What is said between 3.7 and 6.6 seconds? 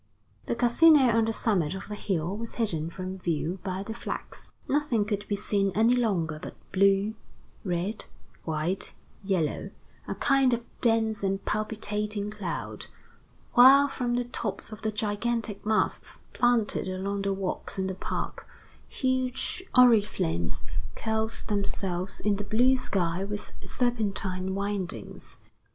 the flags. Nothing could be seen any longer but